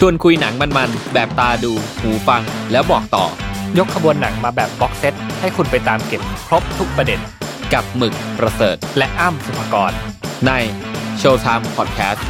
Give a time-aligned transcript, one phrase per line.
[0.00, 2.42] ชวนคุยหนังมันๆ แบบตาดู หูฟัง
[2.72, 3.26] แล้วบอกต่อ
[3.78, 7.20] ยกขบวนหนังมาแบบบ็อกเซต ให้คุณไปตามเก็บครบทุกประเด็น
[7.72, 9.92] กับหมึกประเสริฐ และอ้ำสุภกร
[10.46, 10.52] ใน
[11.20, 12.20] Showtime Podcast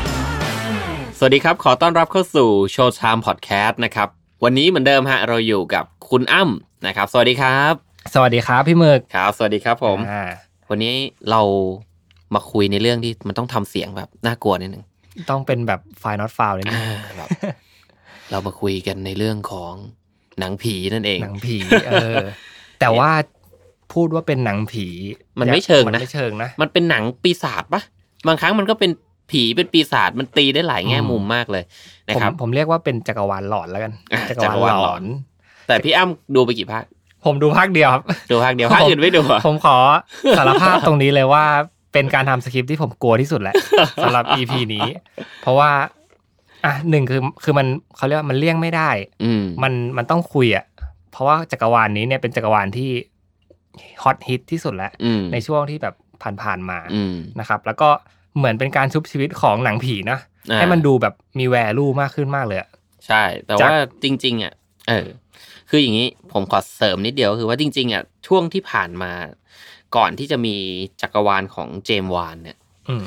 [1.19, 4.09] สวัสดีครับ ขอต้อนรับเข้าสู่ Showtime Podcast นะครับ
[4.45, 7.73] วันนี้เหมือนเดิมฮะ เราอยู่กับคุณอ้ำนะครับ สวัสดีครับ
[8.15, 10.23] สวัสดีครับพี่หมึก ครับ สวัสดีครับผมอ่า
[10.71, 10.95] วันนี้
[11.31, 11.43] เรา
[12.35, 14.85] มาคุยในเรื่องที่มันต้องทำเสียงแบบน่ากลัวนิดนึง
[15.31, 17.29] ต้องเป็นแบบไฟล์ not file เลยนะอ่าแบบ
[18.31, 19.73] เรามาคุยกันในเรื่องของ
[20.39, 21.57] หนังผีนั่นเอง หนังผี
[21.89, 22.17] เออ
[22.81, 23.11] แต่ว่า
[23.93, 24.87] พูดว่าเป็นหนังผี
[25.41, 27.83] มันไม่เชิงนะมันไม่เชิงนะมันเป็นหนังปีศาจปะ
[28.27, 28.91] บางครั้งมันก็เป็น
[29.31, 31.65] ผีเป็นปีศาจมันตีได้หลายแง่อืมมุมมากเลย
[32.07, 35.05] นะผมครับ ผมเรียกว่าเป็นจักรวาลหลอนแล้วกันอะจักรวาลหลอน
[35.67, 36.85] แต่พี่อ้ำดูไปกี่ภาค
[37.25, 39.79] ผมดูภาคเดียวครับ ดูภาคเดียวภาคอื่นไม่ดูอะผมขอ
[40.39, 41.45] สารภาพตรงนี้เลยว่า
[41.93, 43.55] เป็นการทำสคริปต์ที่ผมกลัวที่สุดแหละ
[44.03, 44.89] สำหรับ EP นี้
[45.43, 45.71] เพราะว่า
[46.65, 48.91] อะหนึ่งคือคือมันเขาเรียกว่ามันเลี่ยงไม่ได้
[49.25, 50.65] อืมมันมันต้องคุยอะ
[51.13, 52.91] เพราะว่าจักรวาลนี้เนี่ยเป็นจักรวาลที่
[54.03, 55.95] ฮอตฮิตที่สุดแล้วอืมในช่วงที่แบบ
[56.43, 57.89] ผ่านๆมาอืมนะครับ แล้วก็
[58.37, 60.19] เหมือนเป็นการชุบชีวิตของหนังผีนะ
[60.51, 62.69] อ่าให้มันดูแบบมีแวลูมากขึ้นมากเลยอะ
[63.07, 64.53] ใช่ แต่จากว่าจริง ๆ อะ
[64.89, 65.07] เออ
[65.71, 69.13] คืออย่างนี้ผมขอเสริมนิดเดียวก็คือว่าจริง ๆ อะ ช่วงที่ผ่านมา
[69.97, 70.57] ก่อนที่จะมี
[71.01, 72.59] จักรวาลของเจมส์วานเนี่ย
[72.89, 73.05] อืม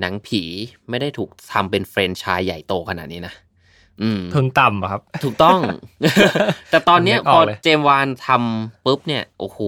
[0.00, 0.42] หนังผี
[0.90, 3.34] ไม่ได้ถูกทำเป็นแฟรนไชส์ใหญ่โตขนาดนี้นะ
[4.02, 5.60] อืมทุนต่ำอะครับ ถูกต้อง
[6.70, 9.58] แต่ตอนเนี้ยผมนึกพอออกเลยเจมส์วานทำปุ๊บเนี่ย โอ้โห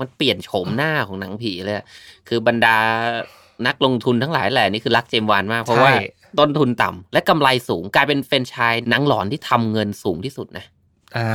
[0.00, 1.84] มันเปลี่ยนโฉมหน้าของหนังผีเลยอะ
[2.28, 2.76] คือบรรดา
[3.66, 6.04] นักลงทุนทั้งหลายแหละนี่คือรักเจมส์วานมาก เพราะว่าใช่
[6.38, 10.75] ต้นทุนต่ำและกำไรสูงกลายเป็นแฟรนไชส์หนังหลอนที่ทำเงินสูงที่สุดนะ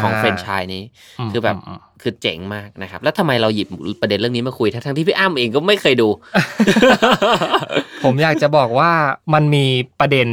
[0.04, 0.84] ของแฟรนไชส์นี้
[1.28, 3.68] มคือแบบมคือเจ๋งมากนะครับ แล้วทำไมเราหยิบ
[4.02, 6.10] ประเด็นเรื่องนี้มาคุยทั้งๆที่พี่อ้ำเองก็ไม่เคยดู
[8.04, 8.92] ผมอยากจะบอกว่า
[9.34, 9.66] มันมี
[10.00, 10.28] ประเด็น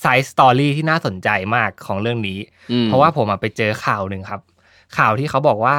[0.00, 2.38] side story ที่น่าสนใจมากของเรื่องนี้
[2.72, 4.40] อืมเพราะว่าผมอะไปเจอข่าวหนึ่งครับ
[4.98, 5.76] ข่าวที่เขาบอกว่า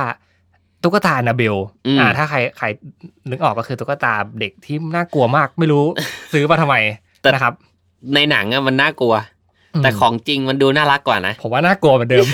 [0.84, 1.55] ตุ๊กตาแอนนาเบลล์
[1.88, 2.66] อืมอ่า ถ้าใครใคร
[3.29, 5.85] นึกออกก็คือตุ๊กตาเด็กที่น่ากลัวมากไม่รู้
[6.34, 6.75] ซื้อมาทำไม
[7.34, 7.53] นะครับ
[8.16, 9.13] ในหนังอะมันน่ากลัว
[9.84, 12.25] แต่มของจริงมันดูน่ารักกว่านะ ผมว่าน่ากลัวเหมือนเดิม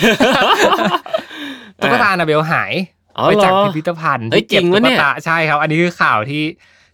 [1.82, 2.74] ตุ๊กตานาเบลหาย
[3.18, 6.44] อ๋อไปเหรจากอพิพิธภัณฑ์เฮ้ยที่เก็บจริงตุ๊วะกเนี่ยตาใช่ครับ อันนี้คือข่าวที่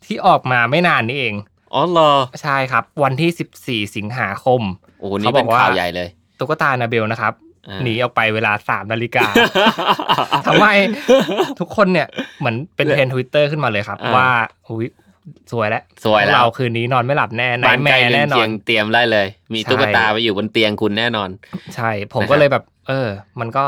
[0.06, 1.34] ที่ออกมาไม่นานนี้เอง
[1.74, 4.62] อ๋อเหรอใช่ครับ วันที่14สิงหาคม
[5.00, 6.08] โอ้โหนี่เป็นเขาบอกว่าข่าวใหญ่เลย
[6.40, 7.34] ตุ๊กตานาเบลนะครับ
[7.68, 9.26] อ่าหนีออกไปเวลาสามนาฬิกา
[10.48, 10.68] ทำไม
[11.60, 12.08] ทุกคนเนี่ย
[12.40, 14.30] เหมือนเป็นเทรนทวิตเตอร์ขึ้นมาเลยครับอ่าว่า
[14.68, 14.88] อุ้ย
[15.52, 21.30] สวยแล้วสวยแล้วเราคืนนี้นอนไม่หลับแน่ไนบ้านแมใกล้ร์เรืแน่อนนอเคียนงเตรียมได้เลย มีใช่ตุ๊กตาไปอยู่บนเตียงคุณแน่นอน
[21.76, 23.66] ใช่ ผมนะครับก็เลยแบบ เออ มันก็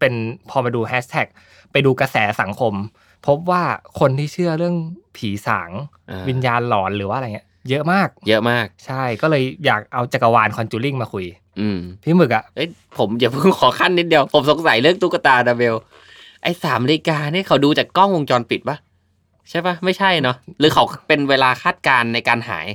[0.00, 0.14] เป็น
[0.50, 1.26] พอมาดูแฮชแท็ก
[1.72, 2.74] ไปดูกระแสสังคม
[3.26, 3.62] พบว่า
[4.00, 4.76] คนที่เชื่อเรื่อง
[5.16, 5.70] ผีสาง
[6.10, 11.26] อ่าวิญญาณหลอนหรือว่าอะไรเงี้ยเยอะมาก เยอะมาก ใช่ ก็เลยอยากเอาจักรวาลคอนจูริงมาคุย
[11.60, 15.74] อืมพี่หมึกอะเอ้ย ผมอย่าเพิ่งขอขั้นนิดเดียว ผมสงสัยเรื่องตุ๊กตาดาเบล
[16.42, 18.76] ไอ้สามนาฬิกาเนี่ยเขาดูจากกล้องวงจรปิดปะ
[19.50, 22.66] ใช่ปะไม่ใช่เนาะหรือเขาเป็นเวลาคาดการณ์ในการหาย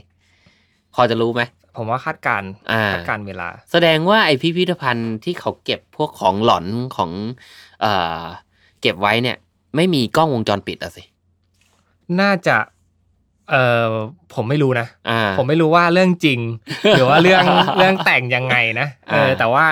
[0.94, 1.41] พอจะรู้ไหม
[1.78, 6.66] ผมว่าคาดการณ์อ่าคาดการณ์เวลา แสดงว่าไอพิพิธภัณฑ์ที่เขาเก็บพวกของหลอน
[6.97, 7.11] ของ
[7.81, 8.23] เอ่อ
[8.81, 9.38] เก็บไว้เนี่ย
[9.75, 11.03] ไม่มีกล้องวงจรปิดอะสิ
[12.22, 12.57] น่าจะ
[13.50, 13.56] เอ
[13.88, 13.91] อ
[14.35, 16.39] ผมไม่รู้นะอ่าผมไม่รู้ว่าเรื่องจริง
[16.91, 17.44] หรือว่าเรื่อง
[17.77, 19.66] เรื่องแต่งยังไงนะเอออ่าแต่ว่า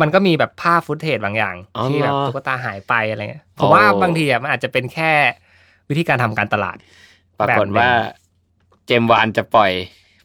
[0.00, 5.12] มันก็มีแบบภาพฟุตเทจบางอย่างอ๋อที่แบบเหรอตุ๊กตาหายไปอะไรเงี้ยผอ๋มอว่าบางทีอะมันอาจจะเป็นแค่
[5.90, 6.76] วิธีการทำการตลาด
[7.40, 7.92] ปรากฏแบบหนึ่งว่า
[8.86, 9.72] เจมส์วานจะปล่อย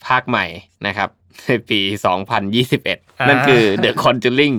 [0.08, 0.46] ภาคใหม่
[0.88, 1.10] นะครับ
[1.46, 1.80] ในปี
[2.54, 4.56] 2021 นั่นคือ The Conjuring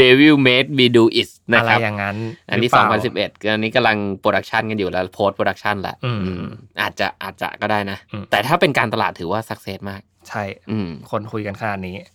[0.00, 2.16] Devil Made Me Do It นะอะไรครับอย่างนั้น
[2.50, 2.84] อันนี้หรืเปล่า
[3.14, 6.44] 2011 อันนี้กำลัง production กันอยู่แล้ว post-production แหละอืมอืม
[6.80, 12.08] อาจจะอาจจะก็ได้นะอืมแต่ถ้าเป็นการตลาดถือว่า success มาก ใช่อืมคนคุยกันขนาดนี้อะ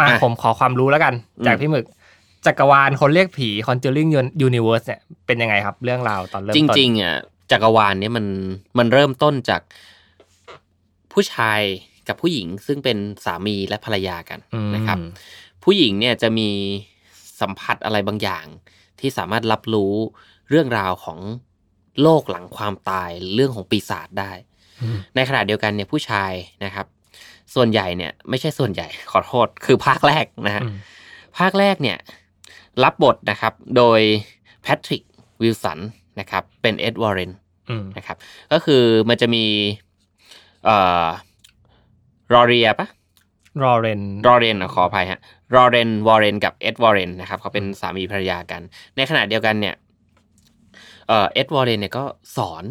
[0.00, 1.84] อะผมขอความรู้แล้วกันอืมจากพี่หมึก
[2.46, 4.10] จักรวาลคนเรียกผี Conjuring
[4.48, 7.16] Universe เนี่ยเป็นยังไงครับ เรื่องราวตอนเริ่มจต้นริงๆอะ
[7.50, 8.26] จักรวาลเนี้ยมัน
[8.78, 9.62] มันเริ่มต้นจาก
[11.12, 11.60] ผู้ชาย
[12.08, 14.98] กับผู้หญิงซึ่งเป็นสามีและภรรยากันอืมนะครับ
[15.64, 16.48] ผู้หญิงเนี่ยจะมี
[17.40, 18.44] สัมผัสอะไรบางอย่าง
[19.00, 19.92] ที่สามารถรับรู้
[20.50, 21.18] เรื่องราวของ
[22.02, 24.32] โลกหลังความตายเรื่องของปีศาจได้
[24.82, 26.32] อืมในขณะเดียวกันเนี่ยผู้ชาย
[26.64, 26.86] นะครับ
[27.54, 30.76] ส่วนใหญ่เนี่ย ไม่ใช่ส่วนใหญ่ขอโทษคือภาคแรกนะฮะอืม
[31.38, 31.98] ภาคแรกเนี่ย
[32.84, 34.00] รับบทนะครับ โดย
[34.62, 35.02] แพทริค
[35.42, 35.78] วิลสัน
[36.20, 37.30] นะครับ เป็นเอ็ดวอร์เรน
[37.68, 38.16] อืมนะครับ
[38.52, 39.44] ก็คือมันจะมี
[40.64, 41.06] เอ่อ
[42.32, 42.88] ลอเรียปะ
[43.62, 45.20] ลอเรนลอเรนขออภัยฮะ
[45.54, 48.60] ลอเรนวอร์เรนกับเอ็ดวอร์เรนนะครับเขาเป็นสามีภรรยากัน
[48.96, 49.74] ในขณะเดียวกันเนี่ย
[51.08, 52.04] เอ่อเอ็ดวอร์เรนเนี่ยก็
[52.36, 52.64] สอน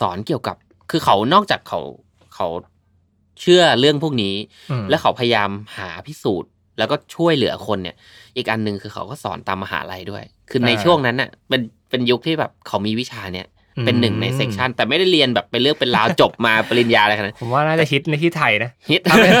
[0.00, 0.56] สอนเกี่ยวกับ
[0.90, 1.80] คือเขานอกจากเขา
[2.34, 2.48] เขา
[3.40, 4.34] เชื่อเรื่องพวกนี้
[4.70, 7.96] อืมและเขาพยายามหาพิสูจน์ แล้วก็ช่วยเหลือคนเนี่ย
[8.36, 11.60] อีกอันหนึ่งคือเขาก็สอนตามมหาลัยด้วย คือในอ่าช่วงนั้นน่ะเป็น
[11.90, 13.46] เป็นยุคที่แบบเขามีวิชาเนี่ย
[13.86, 19.32] เป็นหนึ่งในเซกชันแต่ไม่ได้เรียนแบบเป็นเรื่องเป็นราวจบมาปริญญาอะไรขนาดนั้นผมว่าน่าจะฮิตในที่ไทยนะฮิตถ้าเป็น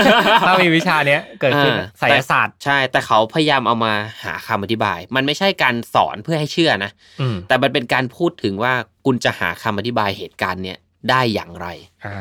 [0.46, 3.92] ถ้ามีวิชาเนี้ยเกิดขึ้นอ่าไสยศาสตร์ใช่ แต่เขาพยายามเอามา
[4.24, 6.90] หาคำอธิบาย มันไม่ใช่การสอนเพื่อให้เชื่อนะ
[7.20, 8.72] อืมแต่มันเป็นการพูดถึงว่า
[9.06, 10.78] คุณจะหาคำอธิบายเหตุการณ์เนี่ย
[11.10, 11.66] ได้อย่างไร
[12.06, 12.16] อ่า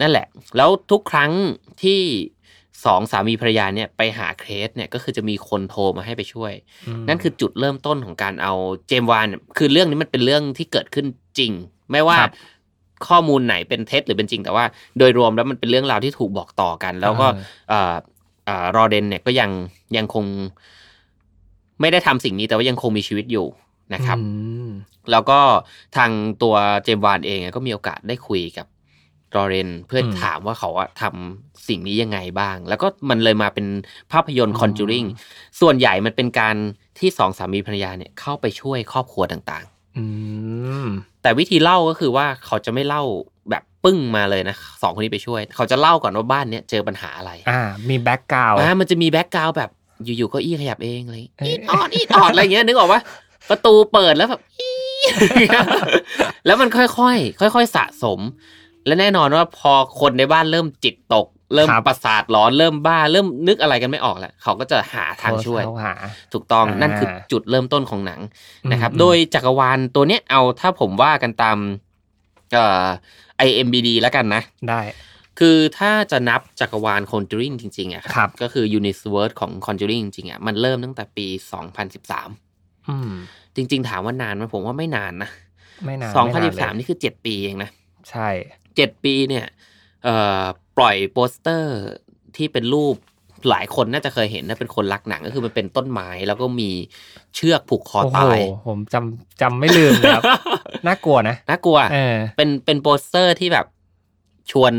[0.00, 0.26] นั่นแหละ
[0.56, 1.30] แล้วทุกครั้ง
[1.82, 2.00] ที่
[2.84, 6.52] สองสามีภรรยาเนี่ยไปหาเคสเนี่ยก็คือจะมีคนโทรมาให้ไปช่วย
[7.02, 8.54] มนั่นคือจุดเริ่มต้นของการเอา
[8.88, 11.06] เจมส์วานเนี่ยคือเรื่องนี้มันเป็นเรื่องที่เกิดขึ้น
[11.38, 11.52] จริง
[11.90, 12.32] ไม่ว่าครับ
[13.08, 14.64] ข้อมูลไหนเป็นเท็จหรือเป็นจริงแต่ว่า
[14.98, 17.94] โดยรวมแล้วมันเป็นเรื่องราวที่ถูกบอกต่อกัน แล้วก็อ่าเอ่อ
[18.46, 19.50] เอ่อรอเดนเนี่ยก็ยัง
[19.96, 20.24] ยังคง
[21.80, 23.46] ไม่ได้ทำสิ่งนี้แต่ว่ายังคงมีชีวิตอยู่
[23.94, 24.24] นะครับอื
[24.66, 24.68] ม
[25.10, 25.38] แล้วก็
[25.96, 26.10] ทาง
[26.42, 26.54] ตัว
[26.84, 28.66] เจมส์วานเองอะก็มีโอกาสได้คุยกับ
[29.36, 33.66] รอเรนเพื่ออมถามว่าเขาอะทำสิ่งนี้ยังไงบ้าง แล้วก็มันเลยมาเป็น
[34.12, 35.06] ภาพยนตร์อืม Conjuring
[35.60, 36.56] ส่วนใหญ่มันเป็นการ
[36.98, 39.64] ที่สองสามีภรรยาเนี่ยเข้าไปช่วยครอบครัวต่าง
[39.98, 40.04] อื
[40.84, 43.02] มๆแต่วิธีเล่าก็คือว่าเขาจะไม่เล่า
[43.50, 49.70] แบบปึ้งมาเลยนะสองคนนี้ไปช่วย เขาจะเล่าก่อนว่าบ้านเนี้ยเจอปัญหาอะไร อ่า มี background อ่ามันจะมี background แบบ
[50.04, 53.00] อยู่ๆเก้าอี้ขยับเองอะไรเอ้ยอีดออดอีดออดอะไรเงี้ยนึกออกปะ
[53.50, 54.76] ประตูเปิดแล้วแบบอี๊
[56.46, 58.20] แล้วมันค่อยๆค่อย ๆ สะสม
[58.86, 65.94] และแน่นอนว่าพอคนในบ้านเริ่มจิตตก เริ่มครับประสาทหลอนเริ่มบ้าเริ่มนึกอะไรกันไม่ออกแล้วเขาก็จะหาทางช่วยเขาหา
[66.32, 68.20] ถูกต้องอ่านั่นั่นคือจุดเริ่มต้นของหนัง
[68.72, 71.58] นะครับอืมโดยจักรวาลตัวเนี้ยเอาถ้าผมว่ากันตาม
[72.52, 72.86] เอ่อ
[73.48, 74.80] IMBD แล้วกันนะ ได้
[75.38, 81.26] คือถ้าจะนับจักรวาล Conjuring จริงๆอะครับ ก็คือ Universe ของ Conjuring จริงๆอะมันเริ่มตั้งแต่ปี
[82.08, 83.12] 2013อืม
[83.56, 85.30] จริง ๆ ถามว่านานไหมผมว่าไม่นานนะ
[85.84, 87.70] ไม่นานไม่นานเลย2013 นี่คือ 7 ปีเองนะ
[88.10, 88.28] ใช่
[88.76, 89.46] 7ปีเนี่ย
[90.04, 90.44] เอ่อ
[90.76, 91.78] ปล่อยโปสเตอร์
[92.36, 92.96] ที่เป็นรูป
[93.50, 96.70] หลายคนน่าจะเคยเห็นนะเป็นคนรักหนังก็คือมันเป็นต้นไม้แล้วก็มี
[97.34, 100.24] เชือกผูกคอโอ้โหตายผมจำจำไม่ลืมเลยครับ
[100.86, 103.66] น่ากลัวนะน่ากลัวเออเป็นเป็นโปสเตอร์ที่แบบ
[104.50, 104.74] ชวน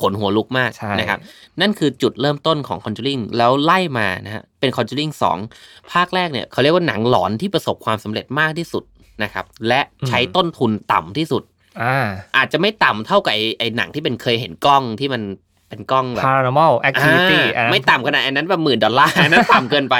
[0.00, 1.18] ขนหัวลุกมากใช่นะครับ
[1.60, 5.12] นั่นคือจุดเริ่มต้นของ Conjuring แล้วไล่มานะฮะเป็น Conjuring
[5.50, 8.84] 2 ภาคแรกเนี่ยเขาเรียกว่าหนังหลอนที่ประสบความสำเร็จมากที่สุด
[9.22, 11.42] นะครับ และใช้ต้นทุนต่ำที่สุด
[11.82, 11.98] อ่า
[12.36, 15.22] อาจจะไม่ต่ำเท่ากับไอ้ไอ้หนังที่เป็นเคยเห็นกล้องที่มัน
[15.68, 19.96] เป็นกล้องแบบ paranormal activity อ่าอันนั้นไม่ต่ำขนาดอันนั้นแบบหมื่นดอลลาร์อันนั้นต่ำเกินไป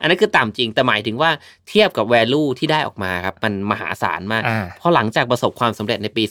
[0.00, 1.30] อันนั้นคือต่ำจริงแต่หมายถึงว่า
[1.68, 6.24] เทียบกับ value ที่ได้ออกมาครับ มันมหาศาลมากอ่าพอหลังจากประสบความสำเร็จในปี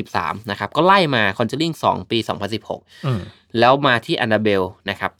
[0.00, 2.18] 2013 นะครับ ก็ไล่มา Conjuring 2 ปี
[2.62, 3.20] 2016อืม
[3.58, 5.10] แล้วมาที่ Annabelle นะครับ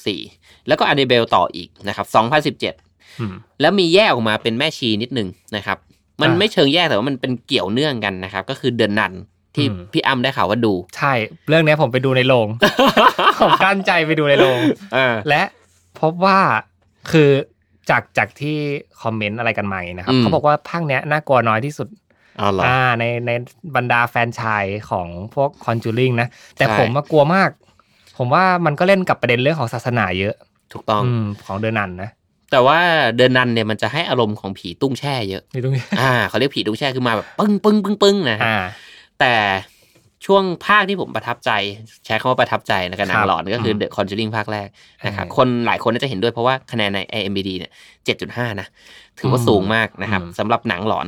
[0.00, 2.06] 2014 แล้วก็ Annabelle ต่ออีกนะครับ
[2.54, 5.78] 2017อืมแล้วมีแยกออกมาเป็นแม่ชีนิดนึงนะครับ
[6.22, 9.12] มันอ่าไม่เชิงแยกแต่ว่ามันเป็นเกี่ยวเนื่องกันนะครับ ก็คือเด e นนัน
[9.54, 11.12] ที่อืมพี่อ้ำได้ข่าวว่าดู ใช่
[11.48, 12.48] เรื่องเนี้ยผมไปดูในโรง
[13.40, 14.58] ผมกั้นใจไปดูในโรง
[14.96, 15.42] อ่าและ
[16.00, 16.38] พบว่า
[17.12, 17.30] คือ
[17.90, 18.56] จากจากที่
[19.02, 21.88] คอมเมนต์อะไรกันมาอย่างนี้นะครับอืมเขาบอกว่าภาคเนี้ยน่ากลัวน้อยที่สุด
[22.40, 23.30] อ๋อเหรออ่าในใน
[23.76, 27.50] บรรดาแฟนชายของพวกคอนจูริงนะ แต่ใช่ผมมากลัวมาก
[28.18, 30.34] ผมว่ามันก็เล่นกับประเด็นเรื่องของศาสนาเยอะ
[30.72, 32.10] ถูกต้องอืมของเดอนันนะ
[32.52, 32.78] แต่ว่า
[33.16, 38.56] เด e นนันเนี่ยมันจะให้อารมณ์ของผีตุ้งแช่เยอะนี่ตรงนี้อ่าเขาเรียกผีตุ้งแช่คือมาแบบปึ้งปึ้งปึ้งปึ้งนะฮะอ่า
[39.20, 39.34] แต่
[40.26, 41.50] ช่วงภาคที่ผมประทับใจ
[42.06, 44.68] ใช้คำว่าประทับใจในการหนัคงรับหลอนก็คืออืม The Conjuring ภาคแรก
[45.06, 47.72] นะครับเออคนหลายคนน่าจะเห็นด้วยเพราะว่าคะแนนใน IMDb เนี่ย
[48.16, 48.66] 7.5นะ
[49.18, 51.06] ถือว่าอืมสูงมากนะครับอืมสำหรับหนังหลอน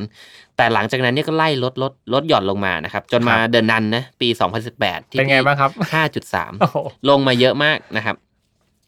[0.57, 4.27] แต่หลังจากนั้นเนี่ยก็ไล่ลดลดลดหย่อนลงมานะครับ จนมาครับเดินนันนะปี
[4.69, 5.71] 2018 ที่เป็นไงบ้างครับ
[6.11, 6.77] 5.3โอ้โห
[7.09, 8.15] ลงมาเยอะมากนะครับ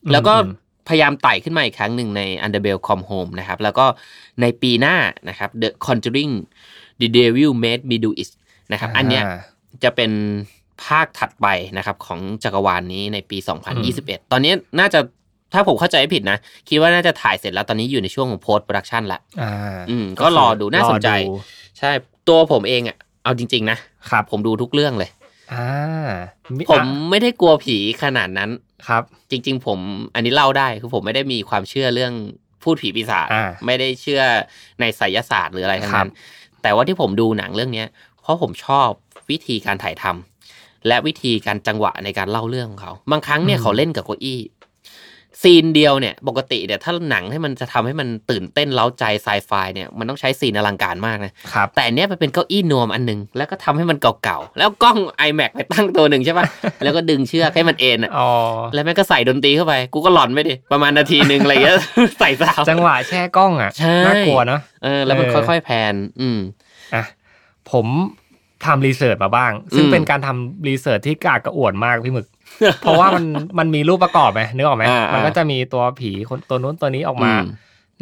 [0.06, 0.54] อืมแล้วก็อืม
[0.88, 3.86] พยายามไต่ขึ้นมาอีกครั้งหนึ่งใน Underbell Come Home นะครับแล้วก็
[4.42, 4.96] ในปีหน้า
[5.30, 6.34] นะครับ The Conjuring
[7.02, 8.30] The Devil Made Me Do It
[8.72, 10.12] นะครับอันเนี้ยาจะเป็น
[10.86, 13.38] ภาคถัดไปนะครับ ของจักรวาลนี้ในปี
[13.86, 15.00] 2021 ตอนนี้น่าจะ
[15.54, 16.38] ถ้าผมเข้าใจไม่ผิดนะ
[16.70, 19.52] คิดว่าน่าจะถ่ายเสร็จแล้วตอนนี้อยู่ในช่วงของ post production ละอ่า
[19.90, 21.34] อืมก็รอดูน่าสนใจรอดู
[21.80, 21.92] ใช่
[22.28, 23.78] ตัวผมเองอะเอาจริง ๆ นะ
[24.10, 25.10] ครับผมดูทุกเรื่องเลย
[25.54, 26.10] อ่า
[26.72, 28.50] ผมไม่ได้กลัวผีขนาดนั้น
[28.88, 29.80] ครับ จริง ๆ ผม
[30.16, 32.14] อันนี้เล่าได้คือผมไม่ได้มีความเชื่อเรื่อง
[32.64, 34.22] ภูตผีปีศาจอ่าไม่ได้เชื่อ
[34.80, 36.12] ในไสยศาสตร์หรืออะไรทั้งนั้นครับ
[36.62, 37.88] แต่ว่าที่ผมดูหนังเรื่องเนี้ย
[38.22, 38.90] เพราะผมชอบ
[39.30, 44.40] วิธีการถ่ายทำและวิธีการจังหวะในการเล่าเรื่องของเขา บางครั้งเนี่ยเขาเล่นกับเก้าอี้
[45.42, 56.46] scene เดียวเนี่ยปกติเนี่ยถ้าหนังให้มันจะทำให้มันตื่นเต้นเร้าใจไซไฟเนี่ยมันต้องใช้ scene อลังการมากนะครับแต่อันเนี้ยมันเป็นเก้าอี้นวมอันหนึ่ง แล้วก็ทำให้มันเก่าๆ แล้วกล้อง iMac ไปตั้งตัวหนึ่งใช่ปะ
[56.84, 58.30] แล้วก็ดึงเชือกให้มันเอนอะอ๋อ
[58.74, 61.78] แล้วแม่งก็ใส่ดนตรีเข้าไป กูก็หลอนไปดิ ประมาณนาทีหนึ่งอะไรเงี้ย
[62.20, 66.40] ใส่สาวจังหวะแช่กล้องอะใช่น่ากลัวเนาะเออแล้วมันเออค่อยๆ pan อืม
[66.96, 67.04] อะ
[67.72, 67.88] ผม
[68.66, 72.28] ทำ research มาบ้าง ซึ่งอืมเป็นการทำ research ที่กระอักกระอ่วนมากพี่หมึก
[72.82, 73.26] เพราะว่ามัน
[73.60, 77.44] มันมีรูปประกอบไหมนึกออกไหมอ่าอ่ามัมันก็จะมีตัวผีคนตัวนู้นตัวนี้ออกมาอืม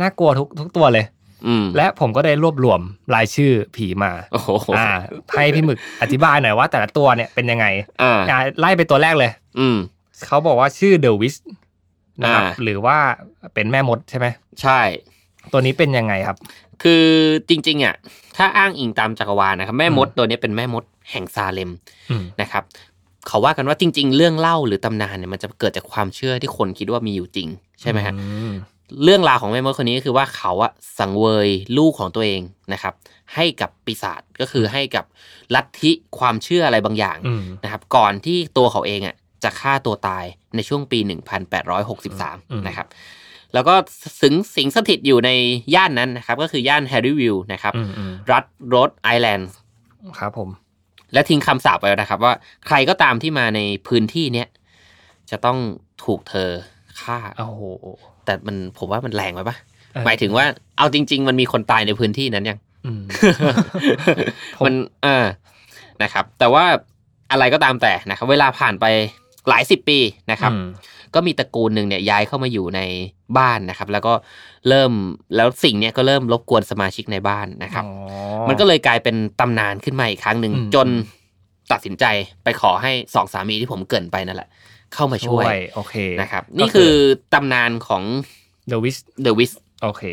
[0.02, 1.06] น่ากลัวทุกทุกตัวเลย
[1.48, 2.80] อืมและผมก็ได้รวบรวม
[3.16, 4.88] รายชื่อผีมาโอ้โหอ่า
[5.34, 7.66] ให้พี่หมึกอธิบายหน่อยว่าแต่ละตัวเนี่ยเป็นยังไง
[8.02, 9.78] อ่าอ่าไล่ไปตัวแรกเลย อืม
[10.28, 11.36] เขาบอกว่าชื่อเดอะวิส
[12.22, 12.98] นะครับอ่าหรือว่า
[13.54, 14.28] เป็นแม่มดใช่ไหม
[14.62, 14.80] ใช่
[15.52, 16.38] ตัวนี้เป็นยังไงครับ
[16.84, 17.04] คือ
[17.50, 17.96] จริง ๆ อะ
[18.38, 21.72] ถ้าอ้างอิงตามจักรวาลนะครับ แม่มดตัวนี้เป็นแม่มดแห่งซาเลม
[22.10, 22.64] อืมนะครับ
[23.28, 27.48] เขาว่ากันว่าจริง ๆ เรื่องเล่าหรือตำนานเนี่ยมันจะเกิดจากความเชื่อที่คนคิดว่ามีอยู่จริง
[27.82, 28.52] ใช่ไหมฮะอืม
[29.04, 32.42] เรื่องราวของแม่มดคนนี้ก็คือว่าเขาอะสังเวยลูกของตัวเอง
[32.74, 32.94] นะครับ
[33.36, 35.06] ให้กับปีศาจก็คือให้กับ
[35.56, 41.22] ลัทธิความเชื่ออะไรบางอย่างอืมนะครับ ก่อนที่ตัวเขาเองอะจะฆ่าตัวตายในช่วงปีอืม
[42.62, 42.88] 1863 นะครับ
[43.54, 43.74] แล้วก็
[44.22, 45.30] สิงสิงสถิตอยู่ใน
[45.76, 49.50] ย่านนั้นนะครับ ก็คือย่านแฮร์ริสวิลล์นะครับอืมอืมรัฐโรดไอแลนด์
[50.20, 50.50] ครับผม
[51.16, 52.34] และทิ้งคำสาปไว้นะครับ ว่า
[52.68, 54.48] ใครก็ตามที่มาในพื้นที่เนี้ย
[55.32, 55.58] จะต้อง
[56.04, 56.50] ถูกเธอ
[57.02, 57.62] ฆ่าโอ้โห
[58.26, 59.58] แต่มันผมว่ามันแรงไปปะ
[59.94, 60.46] เออหมายถึงว่า
[60.78, 63.04] เอาจริง ๆ มันมีคนตายในพื้นที่นั้นยังอืม
[64.58, 65.26] ผมมันเออ
[66.04, 66.66] นะครับ แต่ว่า
[67.32, 68.86] อะไรก็ตามแต่นะครับ เวลาผ่านไป
[69.50, 70.00] หลายสิบปี
[70.32, 70.66] นะครับอืม
[71.16, 72.82] ก็มีตระกูลหนึ่งเนี่ยย้ายเข้ามาอยู่ใน
[73.38, 74.14] บ้านนะครับ แล้วก็
[74.70, 74.92] เริ่ม
[75.36, 77.94] แล้วสิ่งเนี้ยก็เริ่มรบกวนสมาชิกในบ้านนะครับอ๋อ
[78.50, 80.88] มันก็เลยกลายเป็นตำนานขึ้นมาอีกครั้งหนึ่งอืมจน
[81.72, 82.06] ตัดสินใจ
[82.44, 84.50] ไปขอให้สองสามีที่ผมเกรินไปนั่นแหละ
[84.94, 85.44] เข้ามาช่วย
[85.76, 86.94] โอเคนะครับ นี่คือ
[87.34, 88.04] ตำนานของ
[88.68, 89.52] เดอะวิส The Wiz
[89.84, 90.04] โอเค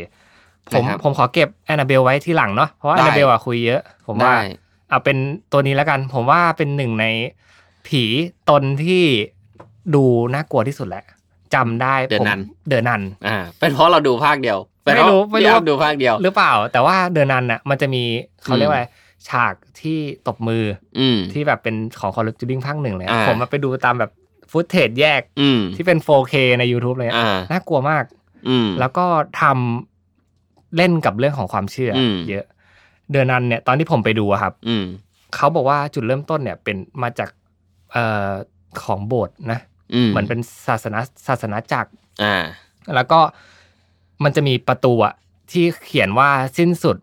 [0.69, 4.41] ผมนะครับผมขอเก็บแอนนาเบลไว้ที่หลังเนาะเพราะว่าได้แอนนาเบลอะคุยเยอะ ผมว่าได้
[4.89, 5.17] เอาเป็น
[5.51, 7.05] ตัวนี้แล้วกัน ผมว่าเป็นหนึ่งใน
[7.87, 8.03] ผี
[8.49, 9.03] ตนที่
[9.95, 11.03] ดูน่ากลัวที่สุดแหละ
[11.53, 18.03] จำได้ The ผม Nun เดอะนันอ่าเป็นเพราะเราดูภาคเดียวเป็นไม่เพาะรู้ไม่รู้พี่อ้ำดูภาคเดียวหรือเปล่า แต่ว่าเดอะนันอะมันจะมี
[18.43, 18.85] เขาอืมเรียกว่าอะไร
[19.29, 19.97] ฉากที่
[20.27, 20.63] ตบมือ
[20.99, 24.11] อืมที่แบบเป็นของคอร์ r จูดิ้งภาคหนึ่งเลยอะอ่าผมมาไปดูตามแบบ
[24.51, 28.03] footage แยกอืมที่เป็น 4K ใน YouTube เลยอะอ่าน่ากลัวมาก
[28.49, 29.05] อืมแล้วก็
[29.41, 32.45] ทำเล่นกับเรื่องของความเชื่ออืมเยอะ
[33.11, 34.85] เดอะนันเนี่ย ตอนที่ผมไปดูอะครับอืม
[35.35, 37.29] เขาบอกว่าจุดเริ่มต้นเนี่ยเป็นมาจาก
[37.91, 38.31] เอ่อ
[38.83, 39.72] ของโบสถ์นะอืม
[40.09, 41.91] เหมือนเป็นศาสนาศาสนจักร
[42.23, 42.43] อ่า
[42.95, 43.19] แล้วก็
[44.23, 45.13] มันจะมีประตูอะ
[45.51, 46.97] ที่เขียนว่าสิ้นสุด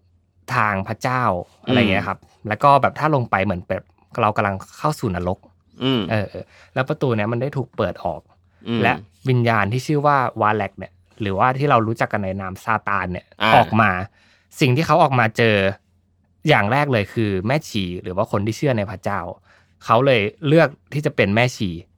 [0.54, 1.22] ทางพระเจ้า
[1.64, 2.18] อะไรเงี้ยครับ
[2.48, 3.84] แล้วก็แบบถ้าลงไปเหมือนแบบ
[4.20, 5.38] เรากำลังเข้าสู่นรก
[5.82, 6.44] อืมเออเออ
[6.74, 8.20] แล้วประตูเนี้ยมันได้ถูกเปิดออก
[8.68, 8.92] อืมและ
[9.28, 13.90] วิญญาณที่ชื่อว่าวาแลกเนี่ย หรือว่าที่เรารู้จักกันในนามซาตานเนี่ยอ่าออกมา
[14.60, 15.56] สิ่งที่เขาออกมาเจอ
[16.48, 19.20] อย่างแรกเลยคือแม่ชีหรือว่าคนที่เชื่อในพระเจ้า
[19.84, 21.89] เขาเลยเลือกที่จะเป็นแม่ชีอืม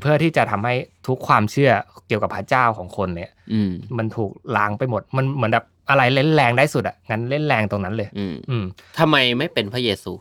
[0.00, 0.74] เพื่อที่จะทำให้
[1.06, 1.70] ทุกความเชื่อ
[2.06, 8.64] เกี่ยวกับพระเจ้าของคนเนี่ย อืมมันถูกล้างไปหมด มันเหมือนแบบอะไรเล่นแรงได้สุดอะงั้นเล่นแรงตรงนั้นเลย อืมอืม
[8.98, 10.12] ทำไมไม่เป็นพระเยซู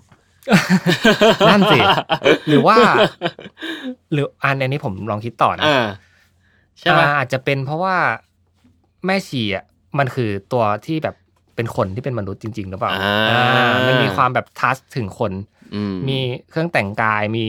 [1.49, 1.79] นั่นสิ
[2.47, 2.77] หรือว่า
[4.13, 5.85] หรืออันอันนี้ผมลองคิดต่อนะอ่า
[6.79, 7.95] ใช่ไหมอ่าอาจจะเป็นเพราะว่า
[9.05, 9.65] แม่ชีอะ
[9.97, 11.15] มันคือตัวที่แบบ
[11.55, 15.31] เป็นคนที่เป็นมนุษย์จริงๆหรือเปล่าอ่าอ่ามันมีความแบบทัชถึงคน
[15.75, 17.45] อืมมีเครื่องแต่งกายมี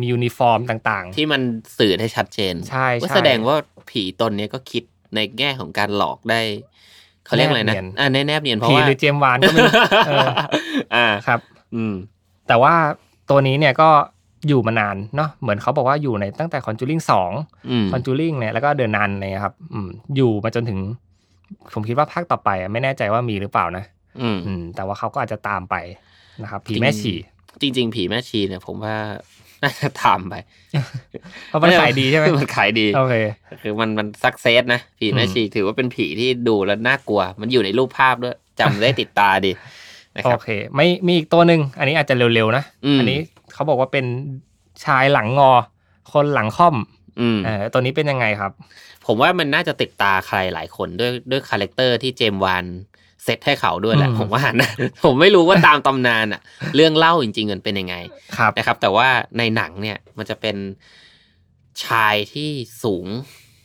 [0.00, 1.40] มียูนิฟอร์มต่างๆที่มัน
[1.78, 3.56] สื่อให้ชัดเจนใช่ก็ใช่แสดงว่า
[3.90, 4.82] ผีตนเนี้ยก็คิด
[5.14, 6.40] ในแง่ของการหลอกได้
[7.26, 9.74] เขาเรียกอะไรนะแนบเนียนอ่าแนบเนียนเพราะผีว่าหรือเจมส์วานก็ไม่รู้
[10.06, 10.26] เออ
[10.94, 11.40] อ่าครับ
[11.74, 11.94] อืม
[12.48, 12.74] แต่ว่า
[13.30, 13.88] ตัวนี้เนี่ยก็
[14.48, 17.32] อยู่มานานเนาะเหมือนเขาบอกว่าอยู่ในตั้งแต่คอนจูริงสอง
[17.70, 20.78] อืมคอนจูริงเนี่ยแล้วก็เดอะนันเนี่ยครับ อืม อยู่มาจนถึง
[21.74, 23.84] ผมคิดว่าภาคต่อไปอะไม่แน่ใจว่ามีหรือเปล่านะ
[24.22, 25.74] อืมอืมแต่ว่าเขาก็อาจจะตามไป
[26.42, 27.12] นะครับ ผีจริงแม่ชี
[27.60, 28.96] จริง ๆ ผีแม่ชีเนี่ย ผมว่า
[29.62, 30.34] น่าจะทำไป
[31.48, 33.14] เพราะมันขายดีใช่ไหมมันขายดีโอเค
[33.62, 39.52] คือมันมัน success นะผีแม่อืมชีถือว่าเป็นผีที่ดูแล้วน่ากลัว มันอยู่ในรูปภาพด้วยจำได้ติดตาดี
[40.16, 43.20] นะครับโอเค ไม่มีอีกตัวหนึ่งอันนี้อาจจะเร็วๆนะอืมอันนี้
[43.52, 44.06] เขาบอกว่าเป็น
[44.84, 45.52] ชายหลังงอ
[46.12, 46.76] คนหลังค่อม
[47.20, 48.52] อืมเออตัวนี้เป็นยังไงครับ
[49.06, 52.64] ผมว่ามันน่าจะติดตาใครหลายคนด้วยด้วย character ที่เจมส์วาน
[53.26, 54.70] เซตให้เขาด้วยแหละอืมผมว่านะ
[55.04, 56.40] ผมไม่รู้ว่าตามตำนานอะ
[56.76, 57.94] เรื่องเล่าจริงๆมันเป็นยังไง
[58.36, 60.56] ครับนะครับ แต่ว่าในหนังเนี่ยมันจะเป็น
[61.84, 62.50] ชายที่
[62.84, 63.06] สูง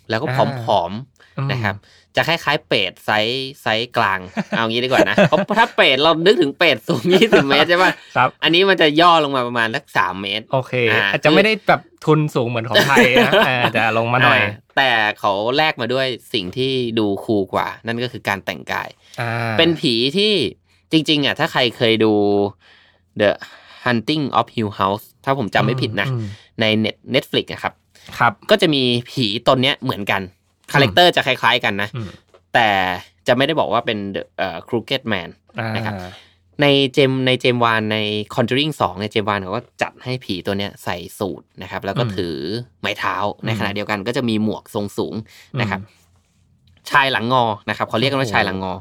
[0.09, 0.27] แล้วก็
[0.65, 1.75] ผอมๆนะครับ
[2.15, 14.89] จะคล้ายๆเปรต size size กลาง เอางี้ดีกว่านะเพราะถ้าเปรตเรานึกถึงเปรตสูง20เมตรใช่ป่ะครับ อันนี้มันจะย่อลงมาประมาณสักสามเมตร โอเคอ่าอาจจะไม่ได้แบบทุนสูงเหมือนของไทยนะเออจะลงมาหน่อยอ่าแต่
[15.19, 18.89] เขาแลกมาด้วยสิ่งที่ดูคูลกว่า นั่นก็คือการแต่งกาย
[19.21, 20.33] อ่าเป็นผีที่
[20.91, 22.13] จริง ๆอะถ้าใครเคยดู
[23.21, 23.31] The
[23.85, 26.25] Hunting of Hill House ถ้าผมจำไม่ผิดนะอืม
[26.59, 27.73] ใน Net Netflix อะครับ
[28.19, 30.21] ครับ ก็จะมีผีตนเนี้ยเหมือนกัน
[30.73, 32.09] คาแรคเตอร์จะคล้าย ๆ กันนะอืม
[32.53, 32.69] แต่
[33.27, 35.95] จะไม่ได้บอกว่าเป็น The เอ่อ Crooked Man อ่านะครับ
[36.61, 37.97] ในในเจมในเจมวานใน
[38.35, 42.37] Conjuring 2ในเจมวานเขาก็จัดให้ผีตัวเนี้ยใส่สูทนะครับ แล้วก็อืมถือ
[42.81, 45.15] ไม้เท้าในอืมขณะเดียวกันก็จะมีหมวกทรงสูง
[45.61, 45.81] นะครับ
[46.91, 48.73] ชายหลังงอนะครับเขาเรียกกันว่าโอ้โหชายหลังงอ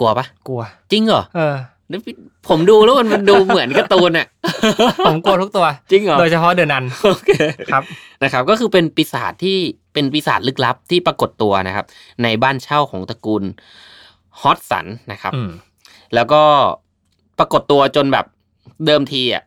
[0.00, 1.56] กลัวปะกลัว จริงเหรอเออ
[1.88, 2.14] แล้วพี่
[2.48, 4.26] ผมดูแล้วมันมันดูเหมือนการ์ตูนอะ
[5.06, 7.30] ผมกลัวทุกตัว จริงเหรอโดยเฉพาะเดอะนันโอเค
[7.72, 7.82] ครับ
[8.22, 9.58] นะครับ ก็คือเป็นปีศาจที่
[9.98, 11.86] เป็นปีศาจลึกลับที่ปรากฏตัวนะครับ
[12.22, 13.44] ในบ้านเช่าของตระกูล
[14.40, 15.50] ฮอตสันนะครับอืม
[16.14, 16.42] แล้วก็
[17.38, 18.26] ปรากฏตัวจนแบบ
[18.86, 19.44] เดิมทีอะ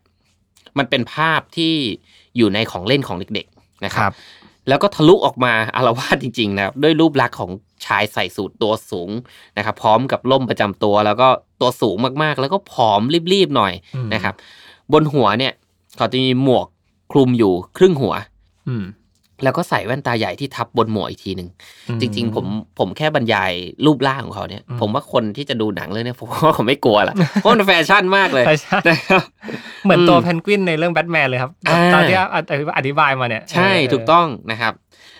[0.78, 1.74] มันเป็นภาพที่
[2.38, 4.16] อยู่ในของเล่นของเด็กๆนะคครัรับบ
[4.68, 7.52] แล้วก็ทะลุออกมาอารวาสจริงๆนะครับ ด้วยรูปลักษณ์ของ
[7.86, 9.10] ชายใส่สูทตัวสูง
[9.58, 11.28] นะครับ พร้อมกับล่มประจำตัว แล้วก็
[11.62, 13.02] ตัวสูงมากๆ แล้วก็ผอม
[13.34, 14.36] รีบๆหน่อยอืมนะครับ
[14.94, 15.54] บนหัวเนี่ย
[15.98, 16.68] เขาจะมีหมวก
[17.12, 18.14] คลุมอยู่ครึ่งหัว
[18.68, 18.86] อืม
[19.44, 21.50] แล้วก็ใส่แว่นตาใหญ่ที่ทับบนหมวกอีกทีหนึ่ง
[21.90, 22.46] อืมจริง ๆ ผม
[22.80, 23.52] ผมแค่บรรยาย
[23.86, 29.24] รูปร่างของเขาเนี่ยอืมผมว่าคนที่จะดูหนังเรื่องเนี้ยผมว่าผมไม่กลัวละเพราะมันแฟชั่นมากเลยใช่ใช่นะครับ
[29.84, 32.16] เหมือนตัวอืมเพนกวินในเรื่องแบทแมนเลยครับอ่าตอนที่
[32.78, 34.74] อธิบายมาเนี่ยใช่ถูกต้องนะครับ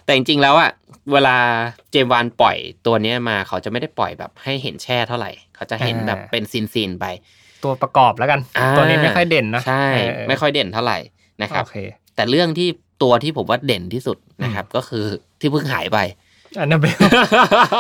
[0.06, 0.72] แต่จริง ๆ แล้วอะ
[1.14, 1.36] เวลา
[1.92, 7.06] เจมส์วานปล่อยตัวเนี้ยมาเขาจะไม่ได้ปล่อยแบบให้เห็นแช่เท่าไหร่ เขาจะเห็นแบบเป็น scene ๆไป
[7.64, 10.98] ตัวประกอบแล้วกันอ่าตัวนี้ไม่ค่อยเด่นนะใช่เออไม่ค่อยเด่นเท่าไหร่
[11.42, 11.78] นะครับโอเค
[12.16, 12.70] แต่เรื่องที่
[13.02, 15.04] ตัวที่ผมว่าเด่นที่สุดนะครับ ก็คือ
[15.40, 15.98] ที่เพิ่งหายไป
[16.60, 16.96] อันนาเบล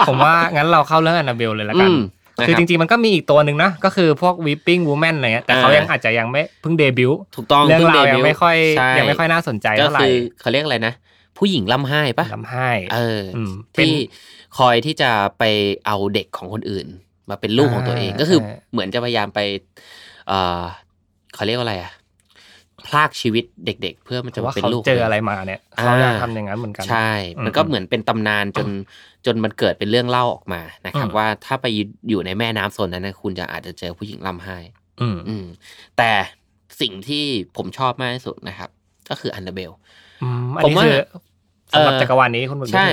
[0.09, 2.01] ผมว่างั้นเราเข้าเรื่องอันนาเบลเลยละกันอืม
[2.39, 10.93] นะคือรับจริงๆมันก็มีอีกตัวหนึ่งนะก็คือพวก Weeping Woman อะไรเงี้ยแต่เขาอ่ายัยังอาจจะยังไม่เพิ่งเดบิวต์ถูกต้องเรื่องราวพิ่ยังดบิวต์ไม่ค่อยใช่ยังไม่ค่อยน่าสนใจก็เท่าไหร่คือเขาเรียกอะไรนะ
[11.37, 13.95] ผู้หญิงล่ำไห้ปะลำไห้เอออมเป็นที่
[14.57, 15.43] คอยที่จะไป
[15.85, 16.87] เอาเด็กของคนอื่น
[17.29, 19.39] มาเป็นลูกของตัวเองอ่าก็คือใช่เหมือนจะพยายามไป
[20.27, 20.61] เออ
[21.35, 21.91] เขาเรียกว่าอะไรอะ
[22.88, 28.69] พลากชีวิตเด็ก ๆ เพื่อมันจะว่ามาเป็นเขาลูกเจอขงอะไรตัวงมาเนี่ยอ่าเขาอยากทำอย่างนั้นเหมือนกัน ใช่อืมมันก็เหมือนเป็นตำนานจน
[29.25, 31.65] จนมันเกิดเป็นเรื่องเล่าออกมานะครับอืมว่าถ้าไป
[32.09, 34.57] อยู่ในแม่น้ำโซนนั้นนะคุณจะอาจจะเจอผู้หญิงล่ำไห้
[35.01, 35.45] อืมอืม
[35.97, 36.11] แต่
[36.81, 37.23] สิ่งที่
[37.57, 38.69] ผมชอบมากที่สุดนะครับ
[39.09, 39.71] ก็คืออันนาเบล
[40.23, 40.97] อืมอันผมนี้ว่าคือ
[41.73, 42.88] สำหรับเอ่อจักรวาลนี้คุณบุญใช่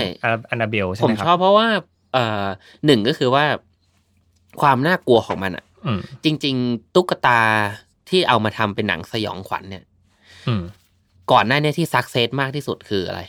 [0.50, 1.66] อันนาเบลใช่ผไหมมคชรัอบเพราะว่า
[2.14, 2.44] เอ่อ
[2.86, 3.44] หนึ่งก็คือว่า
[4.60, 7.40] ความน่ากลัวของมันอะอืมจริง ๆ ตุ๊กตา
[8.10, 9.84] ที่เอามาทำเป็นหนังสยองขวัญเนี่ย
[10.48, 10.62] อืม
[11.32, 13.20] ก่อนหน้าเนี้ยที่ success มากที่สุดคืออะไร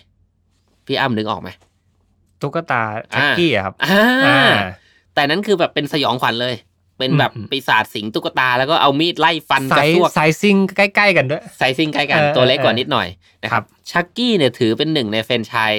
[0.86, 1.50] พี่อ้ำนึกออกไหม
[2.42, 2.82] ตุ๊กตา
[3.13, 4.54] ชักกี้อะครับอ่าอ่า
[5.13, 6.56] แต่นั้นคือแบบเป็นสยองขวัญเลย
[6.98, 13.08] เป็นแบบอืมปีศาจสิงตุ๊กตา แล้วก็เอามีดไล่ฟันไซกระซวก sizing ใกล้ๆกันด้วย sizing ใกล้กันเออตัวเล็กกว่าเออนิดหน่อย
[13.44, 15.72] นะคครับชักกี้เนี่ยถือเป็นหนึ่งในแฟรนไชส์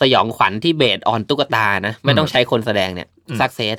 [0.00, 3.76] สยองขวัญที่ based on ตุ๊กตานะ ไม่ต้องใช้คนแสดงเนี่ยอืม success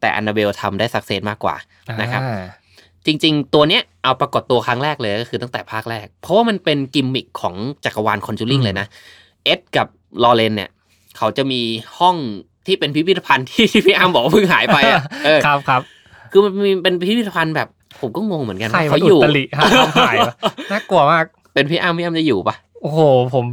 [0.00, 1.56] แต่อันนาเบลทำได้ success มากกว่า
[2.00, 2.40] นะครับอ่า
[3.06, 8.86] จริง ๆ ตัวเนี้ยเอาปรากฏตัวครั้งแรกเลยก็คือตั้งแต่ภาคแรก เพราะว่ามันเป็นกิมมิคของจักรวาลคอนจูริงอืมเลยนะ
[9.44, 9.86] เอ็ดกับ
[10.22, 10.70] ลอเรนเนี่ย
[11.18, 11.60] เขาจะมี
[11.98, 12.16] ห้อง
[12.66, 15.82] ที่เป็นพิพิธภัณฑ์ที่พี่อ้ำบอกว่าเพิ่งหายไปอะเออครับครับ
[16.30, 17.68] คือมันมีเป็นพิพิธภัณฑ์แบบ
[18.00, 20.34] ผมก็งงเหมือนกันใครว่าเขาเขาอยู่อยู่ตลิหาทำหายวะ
[20.70, 23.00] น่ากลัวมาก เป็นพี่อ้ำพี่อ้ำจะอยู่ปะโอ้โห
[23.34, 23.44] ผม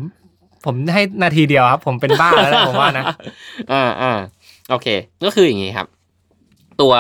[0.65, 3.05] ผมให้นาทีเดียวครับ ผมเป็นบ้าแล้วนะผมว่านะ
[3.71, 4.12] อ่าอ่า
[4.69, 4.88] โอเค
[5.25, 5.88] ก็คืออย่างนี้ครับ
[6.81, 6.93] ตัว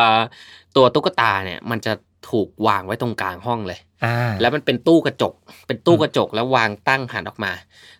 [0.75, 1.91] ตัวตุ๊กตาเนี่ย มันจะ
[2.29, 5.33] ถูกวางไว้ตรงกลางห้องเลยอ่าแล้วมันเป็นตู้กระจก
[5.67, 7.51] เป็นตู้กระจกแล้ววางตั้งหันออกมา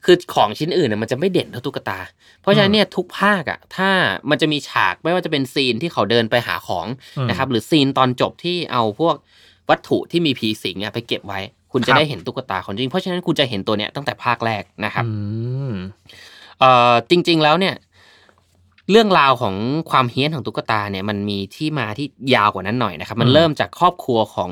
[0.06, 2.00] คือของชิ้นอื่นเนี่ยมันจะไม่เด่นเท่าตุ๊กตา
[2.42, 3.90] เพราะฉะนั้นเนี่ยทุกภาคอะถ้า
[4.30, 6.86] มันจะมีฉากไม่ว่าจะเป็นซีนที่เขาเดินไปหาของ
[7.18, 9.16] อืมนะครับ หรือซีนตอนจบที่เอาพวก
[9.70, 11.40] วัตถุที่มีผีสิงอะไปเก็บไว้
[11.72, 15.12] คุณจะครับได้เห็นตุ๊กตาของจริง เพราะฉะนั้นคุณจะเห็นตัวเนี้ยตั้งแต่ภาคแรกนะครับอื
[15.72, 15.74] ม
[16.60, 17.76] เอ่อจริง ๆ แล้วเนี่ย
[18.92, 19.56] เรื่องราวของ
[19.92, 24.52] ความเฮี้ยนของตุ๊กตาเนี่ยมันมีที่มาที่ยาวกว่านั้นหน่อยนะครับ มันอืมเริ่มจากครอบครัวของ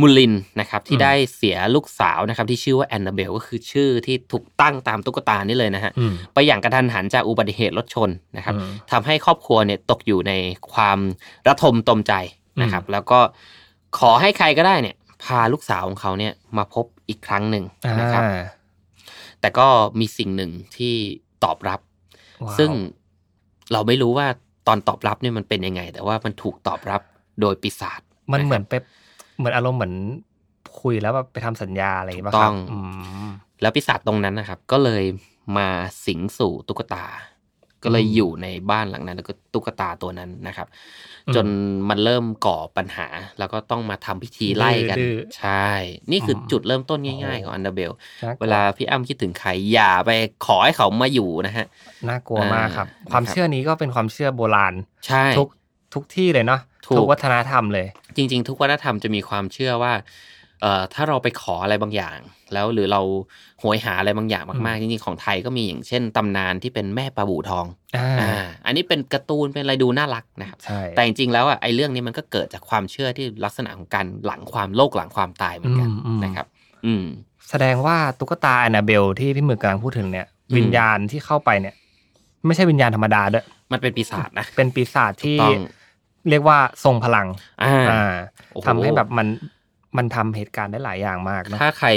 [0.00, 10.32] มูลินนะครับที่อืมได้เสียลูกสาวนะครับที่ชื่อว่าแอนนาเบลก็คือชื่อที่ถูกตั้งตามตุ๊กตานี่เลยนะฮะอืมไปอย่างกระทันหันจากอุบัติเหตุรถชนนะครับอืมทำให้ครอบครัวเนี่ยตกอยู่ใน
[10.72, 10.98] ความ
[11.48, 12.12] ระทมตมใจ
[12.62, 13.18] นะครับ แล้วก็
[13.98, 17.64] ขอให้ใครก็ได้เนี่ย พาลูกสาวของเขาเนี่ยมาพบอีกครั้งหนึ่ง
[18.00, 18.40] นะครับอ่า
[19.40, 19.66] แต่ก็
[20.00, 20.94] มีสิ่งหนึ่งที่
[21.44, 21.80] ตอบรับ
[22.44, 22.70] ว้าวซึ่ง
[23.72, 24.26] เราไม่รู้ว่า
[24.68, 27.00] ตอนตอบรับเนี่ยมันเป็นยังไง แต่ว่ามันถูกตอบรับ
[27.40, 28.00] โดยปีศาจ
[28.32, 28.72] มันเหมือะครับนไป
[29.38, 29.94] เหมือนอารมณ์เหมือน
[30.80, 32.78] คุยแล้วแบบไปทำสัญญาอะไรอย่างเงี้ยป่ะถูกคต้รัอบงอื
[33.26, 35.04] มแล้วปีศาจตรงนั้นนะครับ ก็เลย
[35.56, 35.68] มา
[36.06, 37.04] สิงสู่ตุ๊กตา
[37.84, 40.68] ก็เลยอืมอยู่ในบ้านหลังนั้น แล้วก็ตุ๊กตาตัวนั้นนะครับ
[41.26, 41.46] อืมจน
[41.88, 45.68] มันเริ่มก่อปัญหา แล้วก็ต้องมาทำพิธีไล่กันดื้อใช่
[46.10, 47.92] นี่คืออมจุดเริ่มต้นง่ายๆของอันดาเบล
[48.24, 50.10] น่ากเวลาพี่อ้ำคิดถึงใครอย่าไป
[50.46, 51.66] ขอให้เขามาอยู่นะฮะ
[52.08, 54.74] น่ากลัวมากครับอ่าความนะครับเชื่อนี้ก็เป็นความเชื่อโบราณ
[55.06, 55.48] ใช่ ทุก
[55.94, 59.92] ทุกที่เลยเนาะถูกทุกวัฒนธรรมเลย จริง ๆ ทุกวัฒนธรรมจะมีความเชื่อว่า
[60.62, 62.18] เอ่อถ้าเราไปขออะไรบางอย่าง
[62.52, 63.00] แล้วหรือเรา
[63.60, 76.46] โหยหาอะไรบางอย่างมากๆจริงๆของไทยก็มีอย่างเช่นตำนานที่เป็นแม่ปลาบูทองอ่าอ่าอันนี้เป็นการ์ตูนเป็นอะไรดูน่ารักนะครับใช่แต่จริงๆแล้วอะไอ้เรื่องนี้มันก็เกิดจากความเชื่อที่ลักษณะของการหลังความโลกหลังความตายเหมือนกันอืมอืมนะครับ
[76.86, 77.04] อืม
[77.48, 81.74] แสดงว่าตุ๊กตาแอนนาเบลที่พี่หมึกกำลังพูดถึงเนี่ยอืมวิญญาณที่เข้าไปเนี่ย
[82.46, 85.52] ไม่ใช่วิญญาณธรรมดาด้วยมันเป็นปีศาจนะเป็นปีศาจที่ต้อง
[86.30, 87.26] เรียกว่าทรงพลัง
[87.62, 88.14] อ่าอ่า
[88.52, 89.26] โอ้โหทำให้แบบมัน
[89.96, 91.88] มันทำเหตุการณ์ได้หลายอย่างมากนะถ้าใคร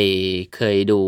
[0.55, 0.99] เคยดู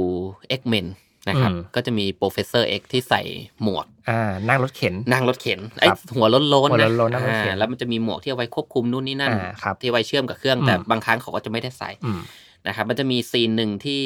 [0.59, 0.87] X-Men
[1.29, 3.21] นะครับอืมก็จะมี Professor X ที่ใส่
[3.63, 12.19] หมวกอ่านั่งรถเข็น นั่งรถเข็นไอ้ครับหัวโล้นๆหัวนะโล้นๆนั่งรถเข็นอ่าแล้วมันจะมีหมวกที่เอาไว้ควบคุมนู่นนี่นั่นอ่าครับที่ไว้เชื่อมกับเครื่องอืมแต่บางครั้งเขาก็จะไม่ได้ใส่อืม
[12.67, 14.03] นะครับ มันจะมี scene หนึ่งที่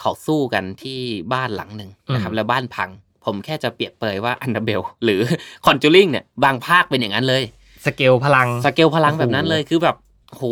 [0.00, 0.98] เขาสู้กันที่
[1.32, 2.90] บ้านหลังหนึ่งนะครับอืมแล้วบ้านพัง
[3.24, 5.20] ผมแค่จะเปรียบเปรยว่าแอนนาเบลหรือ
[5.66, 7.42] Conjuring เนี่ยบางภาคเป็นอย่างนั้นเลย
[7.86, 9.96] สเกลพลังสเกลพลังแบบนั้นเลยคือแบบ
[10.36, 10.42] โห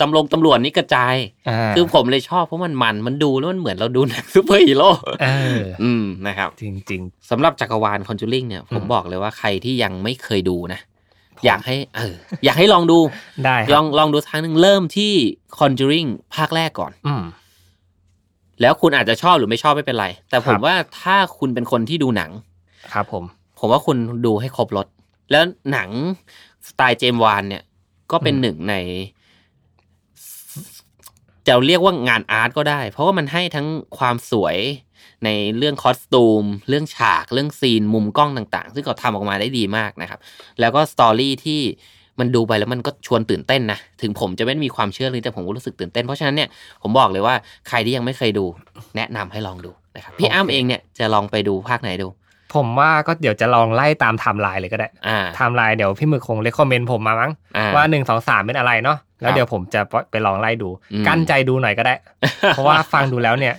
[0.00, 1.14] ตำรวจตำรวจนี่กระจาย
[1.48, 4.90] อ่าคือผมเลยชอบเพราะมันมันมันดูแล้วมันเหมือนเราดูหนังซูเปอร์ฮีโร่
[5.22, 10.80] เอออืมนะครับ จริงสำหรับจักรวาล Conjuring เนี่ยผมอืมบอกเลยว่าใครที่ยังไม่เคยดูนะ
[11.44, 15.12] อยากให้เอออยากให้ลองดูๆได้คลรัอบงลองดูครั้งหนึ่งเริ่มที่
[15.58, 16.04] คอนจูริง
[16.34, 17.22] ภาคแรกก่อน อืม
[18.60, 22.30] แล้วคุณอาจจะชอบหรือไม่ชอบไม่เป็นไร แต่ผมครับว่าถ้าคุณเป็นคนที่ดูหนัง
[22.92, 23.24] ครับผม
[23.58, 24.86] ผมว่าคุณดูให้ครบรถ
[25.30, 25.88] แล้วหนัง
[26.68, 27.62] สไตล์เจมส์วานเนี่ย
[28.10, 28.74] ก็เป็นอืมหนึ่งใน
[31.48, 33.66] จะเรียกว่างานอาร์ตก็ได้ เพราะว่ามันให้ทั้ง
[33.98, 34.56] ความสวย
[35.24, 40.20] ในเรื่องคอสตูม เรื่องฉาก เรื่องซีน มุมกล้องต่าง ๆ ซึ่งเขาทำออกมาได้ดีมากนะครับ
[40.60, 41.60] แล้วก็ story ที่
[42.20, 46.48] มันดูไปแล้วมันก็ชวนตื่นเต้นนะ ถึงผมจะไม่ได้มีความเชื่อเลยแต่ผมก็รู้สึกตื่นเต้น เพราะฉะนั้นเนี่ย
[46.82, 47.34] ผมบอกเลยว่า
[47.68, 48.44] ใครที่ยังไม่เคยดู
[48.96, 52.08] แนะนำให้ลองดูนะครับ พี่อ้ำเองเนี่ยจะลองไปดูภาคไหนดู
[52.54, 61.94] ผมว่าก็เดี๋ยวจะลองไล่ตามไทม์ไลน์เลยก็ได้อ่าไทม์ไลน์เดี๋ยวพี่หมึกคง recommend ผมมามั้งอ่าว่าหนึ่งสองสามเป็นอะไรเนาะแล้ครับเดี๋ยวผมจะไปลองไล่ดูอืมกลั้นใจดูหน่อยก็ได้
[62.48, 63.54] เพราะว่าฟังดูแล้วเนี่ย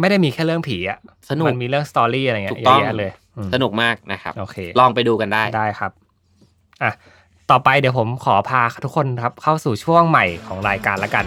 [0.00, 5.90] ไม่ได้มีแค่เรื่องผีอะสนุกมันมีเรื่อง story อะไรเงี้ยถูกต้องเยอะแยะเลยอืมสนุกมากนะครับโอเคลองไปดูกันได้ได้ครับ
[6.82, 6.92] อะ
[7.50, 11.24] ต่อไปเดี๋ยวผมขอพาทุกคนครับเข้าสู่ช่วงใหม่ของรายการละกัน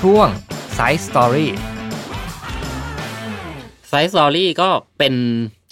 [0.00, 0.28] ช่วง
[0.76, 1.46] Side Story
[3.88, 5.14] Side Story ก็เป็น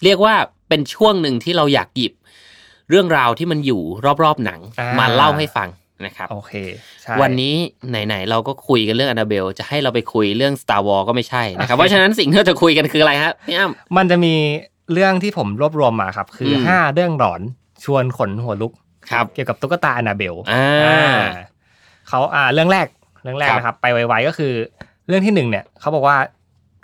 [0.05, 0.35] เรียกว่า
[0.69, 2.13] เป็นช่วงหนึ่งที่เราอยากหยิบ
[2.91, 3.83] เรื่องราวที่มันอยู่
[4.23, 5.69] รอบๆหนังอ่ามาเล่าให้ฟัง
[6.07, 6.53] นะครับโอเค
[7.03, 7.55] ใช่วันนี้
[8.07, 14.35] ไหนๆเราก็คุยกันเรื่องแอนนาเบล จะให้เราไปคุยเรื่อง Star Wars ก็ไม่ใช่นะครับโอเคเพราะฉะนั้นสิ่งที่เราจะคุยกันคืออะไรฮะพี่อ้ำมันจะมี
[14.93, 17.41] เรื่องที่ผมรวบรวมมาครับ คืออมห้าเรื่องหลอน
[17.85, 18.73] ชวนขนหัวลุก
[19.11, 21.17] ครับเกี่ยวกับตุ๊กตาอนาเบลอ่า
[22.09, 22.87] เขาอ่าเรื่องแรก
[23.23, 24.53] เรื่องแรกครับนะครับ ไปไวๆก็คือ
[25.09, 26.17] เรื่องที่หนึ่งเนี่ยเขาบอกว่า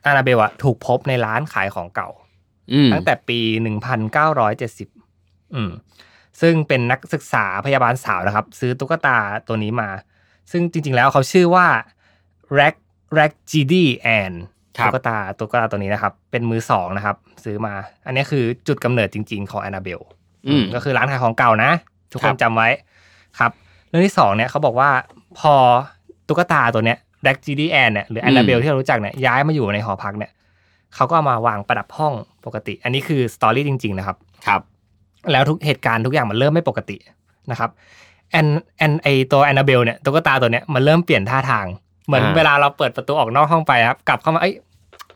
[0.07, 2.24] อานาเบลอะถูกพบในร้านขายของเก่าอืม
[2.93, 3.39] ตั้งแต่ปี
[4.67, 5.71] 1970 อืม
[6.41, 9.89] ซึ่งเป็นนักศึกษาพยาบาลสาวนะครับ ซื้อตุ๊กตาตัวนี้มา
[10.51, 11.67] ซึ่งจริง ๆ แล้วเขาชื่อว่า
[12.59, 12.77] Rack
[13.19, 13.75] Rack GD
[14.21, 14.37] and
[14.79, 17.75] ครับตุ๊กตาตุ๊กตาตัวนี้นะครับ เป็นมือสองนะครับ ซื้อมา
[18.07, 20.01] อันนี้คือจุดกำเนิดจริง ๆ ของแอนนาเบล
[20.49, 21.71] อืมก็คือร้านขายของเก่านะ
[22.13, 22.69] ทุกคนครับจำไว้
[23.39, 23.51] ครับ
[23.89, 24.91] เรื่องที่สองเนี่ยเขาบอกว่า
[25.39, 25.55] พอ
[26.29, 30.31] ตุ๊กตาตัวเนี้ย Raggedy Ann เนี่ยหรือแอนนาเบลที่เรารู้จักเนี่ยย้ายมาอยู่ในหอพักเนี่ย
[30.95, 32.15] เขาก็เอามาวางประดับห้อง
[32.47, 34.61] ปกติ อันนี้คือ story จริง ๆ นะครับ ครับ
[35.33, 36.97] แล้วทุกเหตุการณ์ทุกอย่างมันเริ่มไม่ปกติ
[37.51, 37.71] นะครับ
[38.31, 38.47] แอน
[38.79, 41.67] แอนไอตัวแอนนาเบลเนี่ยตุ๊กตาตัวเนี้ยมันเริ่มเปลี่ยนท่าทาง
[42.07, 44.55] เหมือนอ่าเวลาเราเปิดประตูออกนอกห้องไปครับ กลับเข้ามาเอ้ย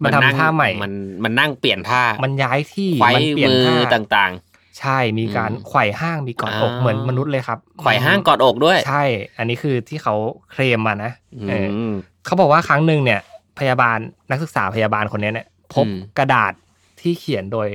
[0.03, 0.93] มันนั่งทำท่าใหม่ มัน
[1.25, 4.33] มันนั่งเปลี่ยนท่า มันย้ายที่ไขว้มันเปลี่ยนมือท่าต่าง
[4.81, 9.05] ใช่มีการอืมไขว่ห้างมีกอดอกอ่าเหมือนมนุษย์เลยครับๆไขว่ห้างกอดอกด้วย ใช่
[9.39, 10.15] อันนี้คือที่เขา
[10.53, 13.21] เคลมมานะอืเออมเขาบอกว่าครั้งหนึ่งเนี่ย
[13.59, 13.99] พยาบาล
[14.31, 16.53] นักศึกษาพยาบาลคนนี้เนี่ยพบอืมกระดาษ
[17.03, 17.69] ที่เขียนโดย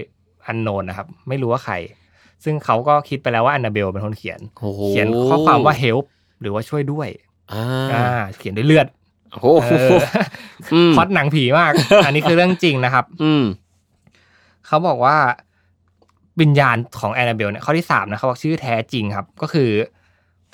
[0.45, 1.75] อันโนนนะครับ ไม่รู้ว่าใคร
[2.43, 6.03] ซึ่งเขาก็คิดไปแล้วว่าอันนาเบลเป็นคนเขียนโอ้โหเขียนข้อความว่า help
[6.41, 7.07] หรือว่าช่วยด้วย
[7.53, 8.05] อ่าอ่า
[8.37, 8.87] เขียนด้วยเลือด
[9.31, 9.89] โอ้โหเออ
[10.73, 11.71] อืมพล็อดหนังผีมาก
[12.05, 13.43] อันนี้คือเรื่องจริงนะครับ อืม
[14.67, 15.17] เขาบอกว่า
[16.41, 19.69] วิญญาณของแอนนาเบลเนี่ยข้อที่สามนะเขาบอกชื่อแท้จริงครับ ก็คือ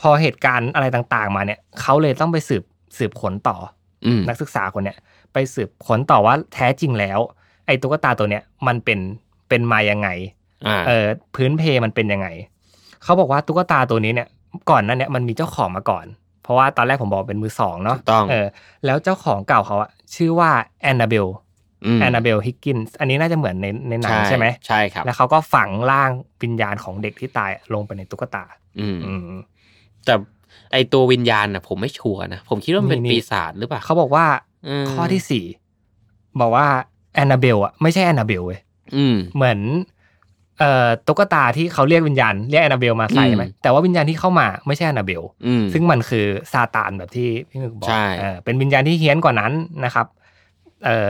[0.01, 2.63] พอเหตุการณ์อะไรต่างๆ มาเนี่ย เขาเลยต้องไปสืบ
[2.97, 3.57] สืบค้นต่อ
[4.05, 4.97] อืมนักศึกษาคนเนี้ย
[5.33, 7.19] ไปสืบค้นต่อว่าแท้จริงแล้ว
[7.69, 8.99] ไอ้ตุ๊กตาตัวเนี้ยมันเป็น
[9.49, 10.09] เป็นมายังไง
[10.67, 11.05] อ่าเออ
[11.35, 12.27] พื้นเพมันเป็นยังไง
[13.03, 14.27] เขาบอกว่าตุ๊กตาตัวนี้เนี่ย
[14.69, 16.05] ก่อนนั้นเนี่ยมันมีเจ้าของมาก่อน
[16.43, 18.47] เพราะว่าตอนแรกผมบอกเป็นมือสองเนาะถูกต้องเออ
[18.85, 20.51] แล้วเจ้าของเก่าเขาอะชื่อว่า
[20.81, 21.27] แอนนาเบลอื
[21.97, 26.11] มแอนนาเบลฮิกกินส์อันนี้น่าจะเหมือนในในหนังใช่ไหมใช่ครับ แล้วเขาก็ฝังร่าง
[26.43, 28.43] วิญญาณของเด็กที่ตายลงไปในตุ๊กตา
[28.79, 29.21] อืมอืม
[30.05, 30.13] แต่
[30.71, 34.25] ไอตัววิญญาณน่ะผมไม่ชัวร์นะ ผมคิดว่ามันเป็นนี่ปีศาจหรือเปล่าเขาบอกว่า
[34.83, 35.45] มข้อที่สี่
[36.41, 36.67] บอกว่า
[37.15, 38.59] แอนนาเบลอะไม่ใช่แอนนาเบลเว้ย
[38.95, 39.59] อืมเหมือน
[40.59, 49.51] เอ่อตุ๊กตาที่เขาเรียกวิญญาณเรียกแอนนาเบลมาใส่อืมไหมแต่ว่าวิญญาณที่เข้ามาไม่ใช่แอนนาเบลอืมซึ่งมันคือซาตานแบบที่พี่หมึกบอกใช่เออเป็นวิญญาณที่เฮี้ยนกว่านั้น
[49.85, 50.07] นะครับ
[50.85, 51.09] เอ่อ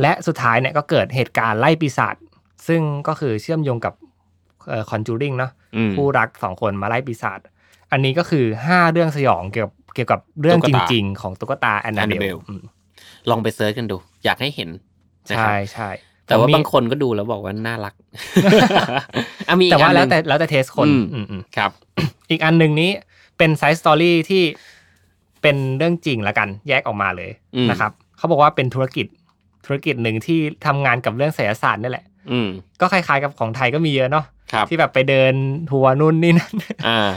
[0.00, 2.16] และสุดท้ายเนี่ยก็เกิดเหตุการณ์ไล่ปีศาจ
[2.68, 3.94] ซึ่งก็คือเชื่อมโยงกับ
[4.68, 7.40] เอ่อ Conjuring เนาะอืมคู่รักสองคนมาไล่ปีศาจ
[7.92, 12.40] อันนี้ก็คือห้าเรื่องสยองเกี่ยวกับเกี่ยวกับเรื่องตุ๊กตาจริง ๆ ของตุ๊กตาแอนนาเบล Annabelle
[13.30, 15.88] ลองไป search กันดู อยากให้เห็นนะครับใช่ใช่
[16.26, 17.94] แต่ว่าผมมีบางคนก็ดูแล้วบอกว่าน่ารัก
[19.48, 21.70] อะมีแต่ว่าแล้วแต่อีกอันหนึ่งแล้วแต่ taste คนอืมอืมอืมครับ
[22.30, 22.90] อีกอันหนึ่งนี้
[23.38, 24.42] เป็น side story ที่
[25.42, 29.06] เป็นเรื่องจริงละกัน แยกออกมาเลยอืมนะครับเขาบอกว่าเป็นธุรกิจ
[29.66, 32.48] ธุรกิจหนึ่งที่ทำงานกับเรื่องไสยศาสตร์นี่แหละ อืม
[32.80, 35.34] ก็คล้ายๆกับของไทยก็มีเยอะเนาะครับที่แบบไปเดิน
[35.70, 36.54] ทัวร์นู่นนี่นั่น
[36.86, 37.10] อ่า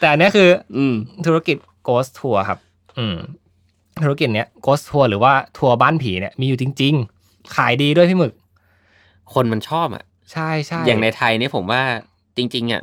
[0.00, 0.94] แต่อันเนี้ยคือ อืม
[1.26, 1.56] ธุรกิจ
[1.88, 2.58] Ghost Tour ครับ
[2.98, 3.16] อืม
[4.04, 7.17] ธุรกิจเนี้ย Ghost Tour หรือว่าทัวร์บ้านผีเนี่ยมีอยู่จริง ๆ
[7.56, 8.32] ขายดีด้วยพี่หมึก
[9.34, 11.82] คนมันชอบอะ ใช่ใช่อย่างในไทยเนี่ยผมว่า
[12.36, 12.82] จริงๆอะ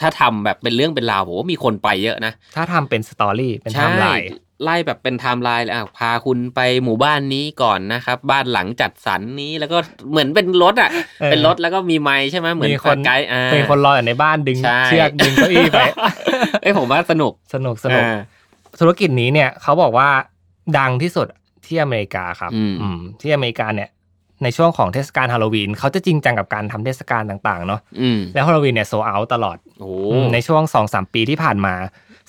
[0.00, 4.28] ถ้าทำแบบเป็นเรื่องเป็นราวผมว่ามีคนไปเยอะนะ ถ้าทำเป็นสตอรี่เป็นไทใช่ม์ไลน์
[4.64, 9.78] ไล่แบบเป็นไทม์ไลน์เลยอะพาคุณไปหมู่บ้านนี้ก่อนนะครับ บ้านหลังจัดสรรนี้แล้วก็
[10.10, 15.80] เหมือนเป็นรถอะเออเป็นรถแล้วก็มีไม้ใช่ไหมเหมือนมีคนไกด์อ่าเป็นคนรออยู่ในบ้านดึงใช่เชือกดึงเก้าอี้ไป
[16.62, 18.16] เอ้ยผมว่าสนุกสนุกสนุกอ่า
[18.80, 20.08] ธุรกิจนี้เนี่ยเขาบอกว่า
[20.78, 21.26] ดังที่สุด
[21.66, 23.90] ที่อเมริกาครับอืมอืมที่อเมริกาเนี่ย
[24.42, 31.74] ในช่วงของเทศกาลฮาโลวีนเขาจะจริงจังกับการทำเทศกาลต่างๆเนาะอืมแล้วฮาโลวีนเนี่ยโซเอาตลอดโอ้อืมในช่วง2อสปีที่ผ่านมา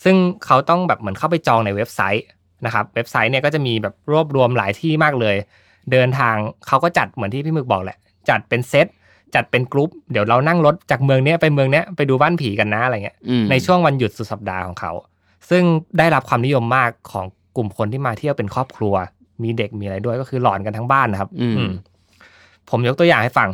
[0.04, 2.26] ซึ่งเขาต้องแบบเหมือนเข้าไปจองในเว็บไซต์
[2.66, 5.36] นะครับเว็บไซต์เนี่ยก็จะมีแบบรวบรวมหลายที่มากเลย
[5.92, 6.36] เดินทาง
[6.68, 7.98] เขาก็จัดเหมือนที่พี่หมึกบอกแหละ
[8.30, 8.88] จัดเป็นเซต
[9.36, 14.92] จัดเป็นกรุ๊ปเดี๋ยวเรานั่งรถจากเมืองเนี้ยไปเมืองเนี้ยไปดูบ้านผีกันนะอะไรเงี้ยอืมในช่วงวันหยุดสุดสัปดาห์ของเขา
[15.50, 15.64] ซึ่ง
[15.98, 18.96] ได้รับความนิยมมากของกลุ่มคนที่มาเที่ยวเป็นครอบครัว
[19.44, 21.72] มีเด็กมีอะไรด้วยก็คือหลอนกันทั้งบ้านนะครับ อืมอืม
[22.70, 23.50] ผมยกตัวอย่างให้ฟัง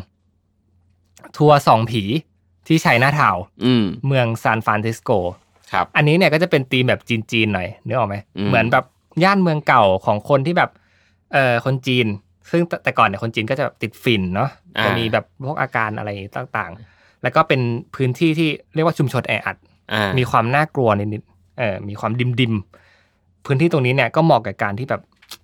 [1.37, 2.03] ทัวร์ส่องผี
[2.67, 5.11] ที่ชัยนาทาวน์อืมเมืองซานฟรานซิสโก
[5.73, 8.85] ครับ อันนี้เนี่ยก็จะเป็นธีมแบบจีนๆหน่อยนึกออกไหมอืมเหมือนแบบ
[9.23, 10.69] ย่านเมืองเก่าของคนที่แบบ
[11.33, 12.07] เอ่อคนจีน
[12.51, 14.49] ซึ่งแต่แต่ก่อนเนี่ยคนจีนก็จะแบบติดฝิ่นเนาะ
[14.85, 17.61] จะมีแบบพวกอาการอะไรต่างๆ แล้วก็เป็น
[17.95, 19.57] พื้นที่ที่เรียกว่าชุมชนแออัด
[19.93, 25.01] อ่ามีความน่ากลัวนิดๆเออมีความดิมดิมๆพื้นที่ตรงนี้เนี่ยก็เหมาะกับการที่แบบ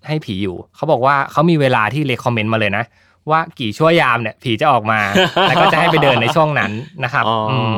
[0.08, 2.84] ให้ผีอยู่ เขาบอกว่าเขามีเวลาที่เลคคอมเมนต์มาเลยนะ
[3.30, 5.00] ว่ากี่ชั่วยามเนี่ย ผีจะออกมา
[5.48, 6.72] แล้วก็จะให้ไปเดินในช่วงนั้น
[7.04, 7.78] นะครับอ๋ออม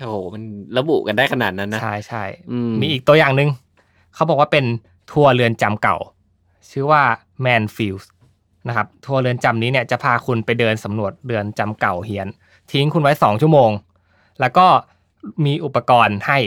[0.00, 0.42] โอ้โหมัน
[0.78, 3.48] ระบุกันได้ขนาดนั้นนะใช่ใช่อืมมีอีกตัวอย่างหนึ่ง
[4.14, 4.64] เขาบอกว่าเป็น
[5.12, 5.96] ทัวร์เรือนจำเก่า
[6.70, 7.02] ชื่อว่า
[7.44, 8.04] Manfield
[8.68, 12.28] นะครับทัวร์เรือนจำนี้เนี่ยจะพาคุณไปเดินสำรวจเรือนจำเก่าเฮียน
[12.72, 13.70] ทิ้งคุณไว้สองชั่วโมง
[14.40, 14.66] แล้วก็
[15.44, 16.38] มีอุปกรณ์ให้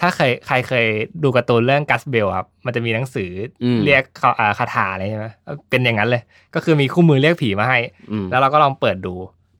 [0.00, 0.86] ถ้าเคยใครเคย
[1.22, 3.30] ดูการ์ตูนเรื่องกัสเบลครับ มันจะมีหนังสือ
[3.62, 5.26] อมเรียกเขาอ่าคาถาอะไรใช่ไหม
[5.70, 6.22] เป็นอย่างนั้นเลย
[6.54, 7.78] ก็คือมีคู่มือเรียกผีมาให้
[8.10, 9.14] อืมแล้วเราก็ลองเปิดดู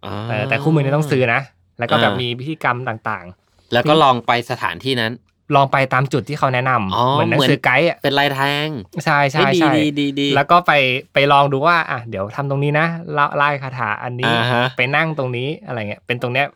[0.07, 1.41] อ่าเออแต่คู่มือนี้ต้องซื้อนะ
[1.79, 3.27] แล้วก็แบบอ่ามีมีพิธีกรรมต่าง
[3.73, 8.69] แล้วก็ลองไปสถานที่นั้นๆลองไปตามจุดที่เขาแนะนำอ๋อเหมือนหนังสือไกด์อะเป็นลายแทง
[9.05, 10.73] ใช่ใช่เอ้ยดีใช่ดีดีดีแล้วก็ไป
[11.15, 16.47] ไปลองดูว่าอะเดี๋ยวทำตรงนี้นะเล่าไล่คาถาอันนี้อ่าฮะไปนั่งตรงนี้อะไรเงี้ยเป็นตรงเนี้ย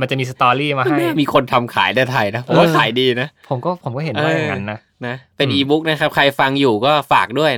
[0.00, 7.52] มันจะมีสตอรี่มาให้ มีคนทำขายในไทยนะผมว่าเออขายดีนะ ผมก็ผมก็เห็นว่าอย่างนั้นนะนะเป็นอืมอีบุ๊กนะครับ ใครฟังอยู่ก็ฝากด้วย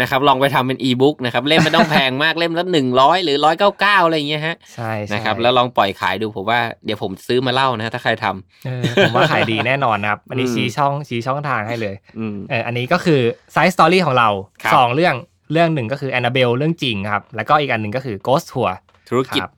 [0.00, 13.20] นะครับ ลองไปทำเป็นอีบุ๊กนะครับ เล่มไม่ต้องแพงมากเล่มละหนึ่งร้อยหรือร้อยเก้าเก้าอะไรอย่างเงี้ยฮะใช่ใช่นะครับ แล้วลองปล่อยขายดูผมว่าเดี๋ยวผมซื้อมาเล่านะถ้าใครทำเออผมว่าขายดีแน่นอนนะครับ อันนี้อืมชี้ช่องชี้ช่องทางให้เลยอืมเอออันนี้ก็คือ
[13.52, 14.28] side story ของเรา
[14.62, 15.14] ครับสองเรื่อง
[15.52, 18.70] เรื่องหนึ่งก็คือแอนนาเบลเรื่องจริงครับ แล้วก็อีกอันหนึ่งก็คือ Ghost Tour
[19.08, 19.50] ธุรกิจครับ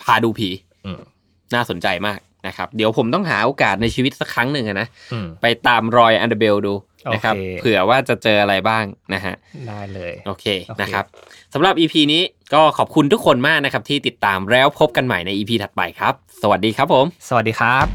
[0.00, 0.48] พาดูผี
[0.86, 1.00] อืม
[1.54, 6.74] น่าสนใจมากนะครับ เดี๋ยวผมต้องหาโอกาสในชีวิตสักครั้งหนึ่งอะนะอืมไปตามรอยอันเดอร์เบลดู
[7.14, 9.34] นะครับโอเคเผื่อว่าจะเจออะไรบ้างนะฮะ
[9.68, 11.04] ได้เลยโอเคโอเคนะครับ
[11.54, 12.22] สำหรับ EP นี้
[12.54, 17.86] ก็ขอบคุณทุกคนมากนะครับ ที่ติดตามแล้วพบกันใหม่ใน EP ถัดไปครับ สวัสดีครับผม สวัสดีครับ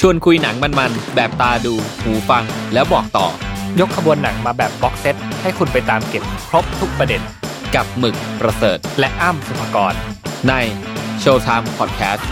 [0.00, 3.26] ชวนคุยหนังมันๆแบบตาดูหูฟังแล้วบอกต่อ
[3.80, 7.22] ยกขบวนหนังมาแบบ box set ให้คุณไปตามเก็บครบทุกประเด็น
[7.74, 9.94] กับหมึกประเสริฐและอ้ำสุภกร
[10.48, 10.54] ใน
[11.22, 12.24] Showtime Podcast